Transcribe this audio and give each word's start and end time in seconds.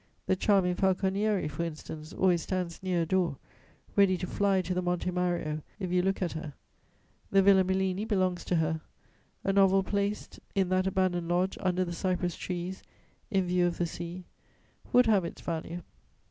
The 0.25 0.35
charming 0.35 0.73
Falconieri, 0.73 1.47
for 1.47 1.63
instance, 1.63 2.11
always 2.11 2.41
stands 2.41 2.81
near 2.81 3.03
a 3.03 3.05
door, 3.05 3.37
ready 3.95 4.17
to 4.17 4.25
fly 4.25 4.63
to 4.63 4.73
the 4.73 4.81
Monte 4.81 5.11
Mario 5.11 5.61
if 5.79 5.91
you 5.91 6.01
look 6.01 6.23
at 6.23 6.31
her: 6.31 6.55
the 7.29 7.43
Villa 7.43 7.63
Millini 7.63 8.03
belongs 8.07 8.43
to 8.45 8.55
her; 8.55 8.81
a 9.43 9.53
novel 9.53 9.83
placed 9.83 10.39
in 10.55 10.69
that 10.69 10.87
abandoned 10.87 11.27
lodge, 11.27 11.55
under 11.61 11.85
the 11.85 11.93
cypress 11.93 12.35
trees, 12.35 12.81
in 13.29 13.45
view 13.45 13.67
of 13.67 13.77
the 13.77 13.85
sea, 13.85 14.25
would 14.91 15.05
have 15.05 15.23
its 15.23 15.41
value. 15.41 15.83